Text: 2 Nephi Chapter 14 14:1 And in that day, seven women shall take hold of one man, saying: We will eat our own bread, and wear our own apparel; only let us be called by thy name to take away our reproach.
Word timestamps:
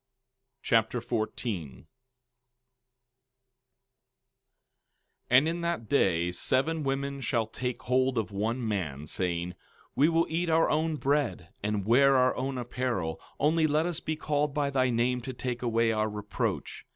2 0.63 0.73
Nephi 0.73 0.85
Chapter 0.89 0.99
14 0.99 1.69
14:1 1.85 1.85
And 5.29 5.47
in 5.47 5.61
that 5.61 5.87
day, 5.87 6.31
seven 6.31 6.81
women 6.81 7.21
shall 7.21 7.45
take 7.45 7.83
hold 7.83 8.17
of 8.17 8.31
one 8.31 8.67
man, 8.67 9.05
saying: 9.05 9.53
We 9.95 10.09
will 10.09 10.25
eat 10.27 10.49
our 10.49 10.71
own 10.71 10.95
bread, 10.95 11.49
and 11.61 11.85
wear 11.85 12.15
our 12.15 12.35
own 12.35 12.57
apparel; 12.57 13.21
only 13.39 13.67
let 13.67 13.85
us 13.85 13.99
be 13.99 14.15
called 14.15 14.55
by 14.55 14.71
thy 14.71 14.89
name 14.89 15.21
to 15.21 15.33
take 15.33 15.61
away 15.61 15.91
our 15.91 16.09
reproach. 16.09 16.83